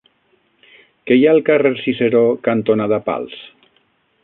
Què 1.09 1.17
hi 1.19 1.27
ha 1.27 1.35
al 1.37 1.43
carrer 1.51 1.73
Ciceró 1.83 2.23
cantonada 2.49 3.01
Pals? 3.11 3.39